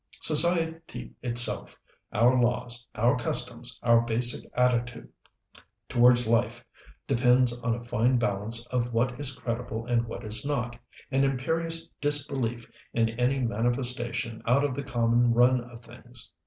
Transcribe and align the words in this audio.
Society 0.23 1.13
itself, 1.21 1.77
our 2.11 2.35
laws, 2.41 2.87
our 2.95 3.15
customs, 3.19 3.79
our 3.83 4.01
basic 4.01 4.49
attitude 4.55 5.09
towards 5.87 6.25
life 6.27 6.65
depends 7.05 7.59
on 7.59 7.75
a 7.75 7.85
fine 7.85 8.17
balance 8.17 8.65
of 8.71 8.93
what 8.93 9.19
is 9.19 9.35
credible 9.35 9.85
and 9.85 10.07
what 10.07 10.23
is 10.25 10.43
not, 10.43 10.75
an 11.11 11.23
imperious 11.23 11.87
disbelief 12.01 12.65
in 12.93 13.09
any 13.09 13.37
manifestation 13.37 14.41
out 14.47 14.63
of 14.63 14.73
the 14.73 14.81
common 14.81 15.35
run 15.35 15.61
of 15.63 15.83
things. 15.83 16.31